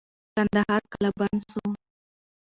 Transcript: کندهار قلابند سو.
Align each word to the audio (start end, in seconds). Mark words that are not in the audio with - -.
کندهار 0.37 0.81
قلابند 0.93 1.41
سو. 1.51 1.61